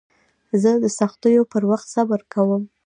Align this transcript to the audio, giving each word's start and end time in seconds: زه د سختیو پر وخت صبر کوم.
زه 0.61 0.71
د 0.83 0.85
سختیو 0.99 1.43
پر 1.51 1.63
وخت 1.71 1.87
صبر 1.95 2.19
کوم. 2.33 2.63